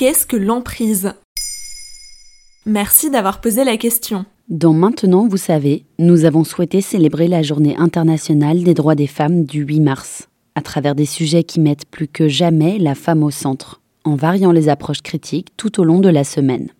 [0.00, 1.12] qu'est-ce que l'emprise?
[2.64, 4.24] Merci d'avoir posé la question.
[4.48, 9.44] Dans Maintenant, vous savez, nous avons souhaité célébrer la journée internationale des droits des femmes
[9.44, 13.30] du 8 mars, à travers des sujets qui mettent plus que jamais la femme au
[13.30, 16.70] centre, en variant les approches critiques tout au long de la semaine.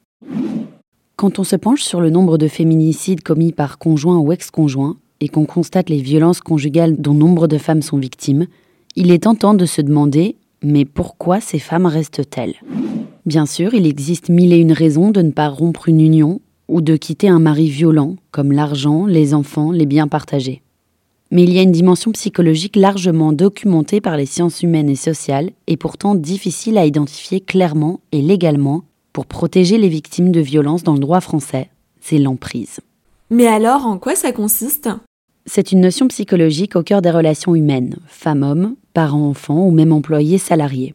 [1.17, 5.29] Quand on se penche sur le nombre de féminicides commis par conjoint ou ex-conjoint, et
[5.29, 8.47] qu'on constate les violences conjugales dont nombre de femmes sont victimes,
[8.97, 12.55] il est tentant de se demander mais pourquoi ces femmes restent-elles?
[13.31, 16.81] Bien sûr, il existe mille et une raisons de ne pas rompre une union ou
[16.81, 20.63] de quitter un mari violent, comme l'argent, les enfants, les biens partagés.
[21.31, 25.51] Mais il y a une dimension psychologique largement documentée par les sciences humaines et sociales
[25.69, 30.95] et pourtant difficile à identifier clairement et légalement pour protéger les victimes de violences dans
[30.95, 32.81] le droit français, c'est l'emprise.
[33.31, 34.89] Mais alors, en quoi ça consiste?
[35.47, 40.95] C'est une notion psychologique au cœur des relations humaines, femmes-hommes, parents-enfants ou même employés-salariés.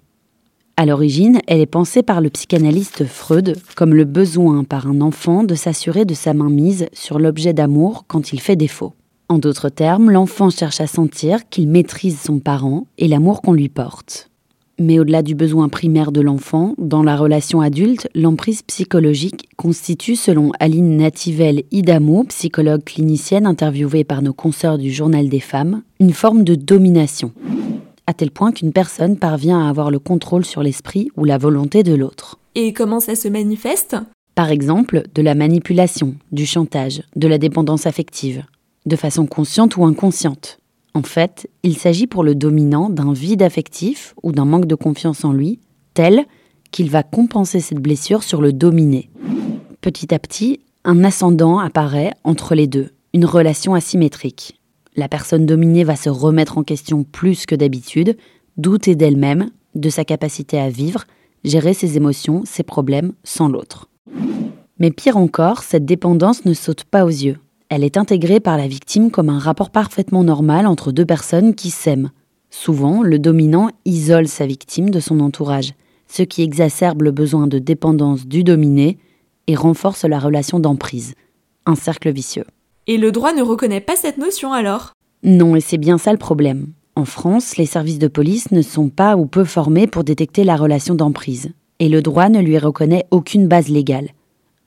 [0.78, 5.46] À l'origine, elle est pensée par le psychanalyste Freud comme le besoin par un enfant
[5.46, 8.94] de s'assurer de sa mainmise sur l'objet d'amour quand il fait défaut.
[9.30, 13.70] En d'autres termes, l'enfant cherche à sentir qu'il maîtrise son parent et l'amour qu'on lui
[13.70, 14.30] porte.
[14.78, 20.52] Mais au-delà du besoin primaire de l'enfant, dans la relation adulte, l'emprise psychologique constitue, selon
[20.60, 26.44] Aline Nativelle Idamo, psychologue clinicienne interviewée par nos consoeurs du Journal des femmes, une forme
[26.44, 27.32] de domination
[28.08, 31.84] à tel point qu'une personne parvient à avoir le contrôle sur l'esprit ou la volonté
[31.84, 32.40] de l'autre.
[32.56, 33.96] Et comment ça se manifeste?
[34.36, 38.44] Par exemple, de la manipulation, du chantage, de la dépendance affective,
[38.86, 40.60] de façon consciente ou inconsciente.
[40.94, 45.26] En fait, il s'agit pour le dominant d'un vide affectif ou d'un manque de confiance
[45.26, 45.60] en lui,
[45.94, 46.26] tel
[46.72, 49.10] qu'il va compenser cette blessure sur le dominé.
[49.82, 54.60] Petit à petit, un ascendant apparaît entre les deux, une relation asymétrique.
[54.96, 58.18] La personne dominée va se remettre en question plus que d'habitude,
[58.58, 61.04] douter d'elle-même, de sa capacité à vivre,
[61.44, 63.90] gérer ses émotions, ses problèmes sans l'autre.
[64.80, 67.38] Mais pire encore, cette dépendance ne saute pas aux yeux.
[67.70, 71.72] Elle est intégrée par la victime comme un rapport parfaitement normal entre deux personnes qui
[71.72, 72.12] s'aiment.
[72.50, 75.74] Souvent, le dominant isole sa victime de son entourage,
[76.08, 78.98] ce qui exacerbe le besoin de dépendance du dominé
[79.48, 81.16] et renforce la relation d'emprise.
[81.66, 82.46] Un cercle vicieux.
[82.88, 84.95] Et le droit ne reconnaît pas cette notion alors?
[85.28, 86.68] Non, et c'est bien ça le problème.
[86.96, 90.56] En France, les services de police ne sont pas ou peu formés pour détecter la
[90.56, 94.10] relation d'emprise, et le droit ne lui reconnaît aucune base légale.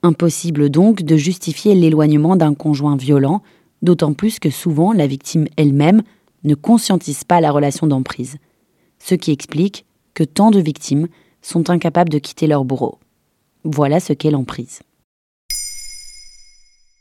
[0.02, 3.40] Impossible donc de justifier l'éloignement d'un conjoint violent,
[3.82, 6.02] d'autant plus que souvent la victime elle-même
[6.42, 8.38] ne conscientise pas la relation d'emprise.
[8.98, 11.06] Ce qui explique que tant de victimes
[11.40, 12.98] sont incapables de quitter leur bourreau.
[13.62, 14.80] Voilà ce qu'est l'emprise.